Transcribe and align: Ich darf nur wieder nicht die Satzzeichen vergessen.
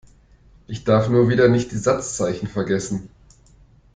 Ich 0.65 0.83
darf 0.83 1.09
nur 1.09 1.29
wieder 1.29 1.47
nicht 1.47 1.71
die 1.71 1.77
Satzzeichen 1.77 2.47
vergessen. 2.47 3.11